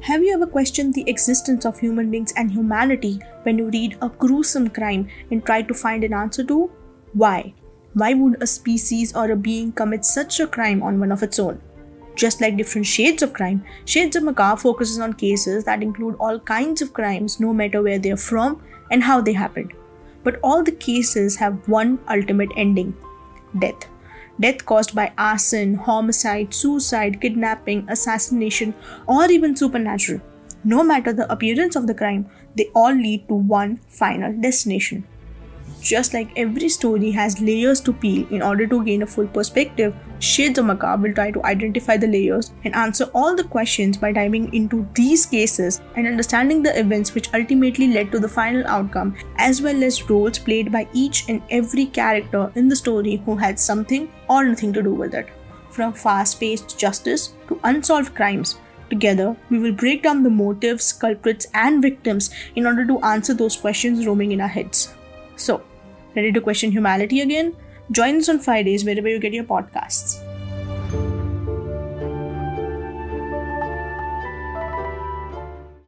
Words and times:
Have 0.00 0.22
you 0.22 0.32
ever 0.32 0.46
questioned 0.46 0.94
the 0.94 1.08
existence 1.10 1.66
of 1.66 1.78
human 1.78 2.10
beings 2.10 2.32
and 2.36 2.50
humanity 2.50 3.20
when 3.42 3.58
you 3.58 3.68
read 3.68 3.98
a 4.00 4.08
gruesome 4.08 4.70
crime 4.70 5.08
and 5.30 5.44
try 5.44 5.60
to 5.62 5.74
find 5.74 6.04
an 6.04 6.14
answer 6.14 6.44
to? 6.44 6.70
Why? 7.12 7.52
Why 7.94 8.14
would 8.14 8.40
a 8.40 8.46
species 8.46 9.14
or 9.14 9.30
a 9.30 9.36
being 9.36 9.72
commit 9.72 10.04
such 10.04 10.38
a 10.40 10.46
crime 10.46 10.82
on 10.82 11.00
one 11.00 11.10
of 11.10 11.22
its 11.22 11.38
own? 11.38 11.60
Just 12.14 12.40
like 12.40 12.56
different 12.56 12.86
shades 12.86 13.22
of 13.22 13.32
crime, 13.32 13.64
Shades 13.84 14.16
of 14.16 14.22
Macabre 14.22 14.60
focuses 14.60 14.98
on 14.98 15.12
cases 15.14 15.64
that 15.64 15.82
include 15.82 16.16
all 16.20 16.38
kinds 16.38 16.80
of 16.80 16.92
crimes, 16.92 17.40
no 17.40 17.52
matter 17.52 17.82
where 17.82 17.98
they 17.98 18.12
are 18.12 18.16
from 18.16 18.62
and 18.90 19.02
how 19.02 19.20
they 19.20 19.32
happened. 19.32 19.72
But 20.22 20.38
all 20.42 20.62
the 20.62 20.72
cases 20.72 21.36
have 21.36 21.68
one 21.68 21.98
ultimate 22.08 22.50
ending 22.56 22.96
death. 23.58 23.88
Death 24.40 24.64
caused 24.64 24.94
by 24.94 25.12
arson, 25.18 25.74
homicide, 25.74 26.54
suicide, 26.54 27.20
kidnapping, 27.20 27.84
assassination, 27.88 28.74
or 29.06 29.30
even 29.30 29.56
supernatural. 29.56 30.20
No 30.64 30.84
matter 30.84 31.12
the 31.12 31.30
appearance 31.32 31.76
of 31.76 31.86
the 31.86 31.94
crime, 31.94 32.30
they 32.56 32.70
all 32.74 32.92
lead 32.92 33.28
to 33.28 33.34
one 33.34 33.80
final 33.88 34.32
destination. 34.32 35.06
Just 35.88 36.12
like 36.12 36.32
every 36.36 36.68
story 36.68 37.10
has 37.12 37.40
layers 37.40 37.80
to 37.80 37.94
peel 37.94 38.26
in 38.30 38.42
order 38.42 38.66
to 38.66 38.84
gain 38.84 39.04
a 39.04 39.06
full 39.06 39.26
perspective, 39.26 39.94
Shades 40.18 40.58
of 40.58 40.66
Macabre 40.66 41.04
will 41.04 41.14
try 41.14 41.30
to 41.30 41.42
identify 41.46 41.96
the 41.96 42.06
layers 42.06 42.52
and 42.64 42.74
answer 42.74 43.06
all 43.14 43.34
the 43.34 43.44
questions 43.44 43.96
by 43.96 44.12
diving 44.12 44.52
into 44.52 44.86
these 44.94 45.24
cases 45.24 45.80
and 45.96 46.06
understanding 46.06 46.62
the 46.62 46.78
events 46.78 47.14
which 47.14 47.32
ultimately 47.32 47.88
led 47.88 48.12
to 48.12 48.18
the 48.18 48.28
final 48.28 48.66
outcome, 48.66 49.16
as 49.38 49.62
well 49.62 49.82
as 49.82 50.10
roles 50.10 50.38
played 50.38 50.70
by 50.70 50.86
each 50.92 51.26
and 51.30 51.40
every 51.48 51.86
character 51.86 52.52
in 52.54 52.68
the 52.68 52.76
story 52.76 53.22
who 53.24 53.34
had 53.36 53.58
something 53.58 54.12
or 54.28 54.44
nothing 54.44 54.74
to 54.74 54.82
do 54.82 54.92
with 54.92 55.14
it. 55.14 55.30
From 55.70 55.94
fast 55.94 56.38
paced 56.38 56.78
justice 56.78 57.32
to 57.48 57.58
unsolved 57.64 58.14
crimes, 58.14 58.58
Together, 58.90 59.36
we 59.50 59.58
will 59.58 59.72
break 59.72 60.02
down 60.02 60.22
the 60.22 60.30
motives, 60.30 60.94
culprits, 60.94 61.46
and 61.52 61.82
victims 61.82 62.30
in 62.56 62.66
order 62.66 62.86
to 62.86 62.98
answer 63.00 63.34
those 63.34 63.54
questions 63.54 64.06
roaming 64.06 64.32
in 64.32 64.40
our 64.40 64.48
heads. 64.48 64.94
So, 65.36 65.62
ready 66.18 66.32
to 66.32 66.40
question 66.40 66.72
humanity 66.72 67.20
again? 67.20 67.54
Join 67.90 68.16
us 68.16 68.28
on 68.28 68.40
Fridays 68.40 68.84
wherever 68.84 69.08
you 69.08 69.18
get 69.18 69.32
your 69.32 69.44
podcasts. 69.44 70.27